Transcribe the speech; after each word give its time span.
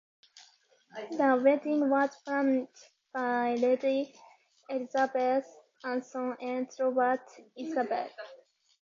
The 1.11 1.39
wedding 1.45 1.87
was 1.91 2.09
planned 2.25 2.69
by 3.13 3.53
Lady 3.53 4.11
Elizabeth 4.67 5.45
Anson 5.83 6.35
and 6.41 6.67
Robert 6.79 7.29
Isabell. 7.55 8.09